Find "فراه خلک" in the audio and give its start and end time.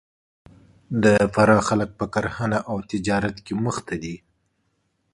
1.33-1.89